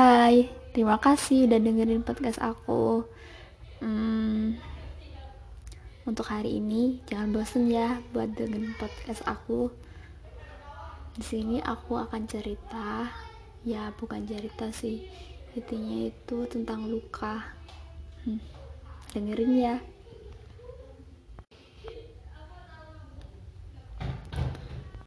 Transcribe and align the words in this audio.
Hai, 0.00 0.48
terima 0.72 0.96
kasih 0.96 1.44
udah 1.44 1.60
dengerin 1.60 2.00
podcast 2.00 2.40
aku. 2.40 3.04
Hmm, 3.84 4.56
untuk 6.08 6.24
hari 6.24 6.56
ini 6.56 7.04
jangan 7.04 7.36
bosen 7.36 7.68
ya 7.68 8.00
buat 8.16 8.32
dengerin 8.32 8.80
podcast 8.80 9.20
aku. 9.28 9.68
Di 11.12 11.20
sini 11.20 11.60
aku 11.60 12.00
akan 12.00 12.24
cerita, 12.24 13.12
ya 13.60 13.92
bukan 13.92 14.24
cerita 14.24 14.72
sih, 14.72 15.04
intinya 15.52 16.08
itu 16.08 16.48
tentang 16.48 16.88
luka. 16.88 17.52
Hmm, 18.24 18.40
dengerin 19.12 19.52
ya. 19.52 19.76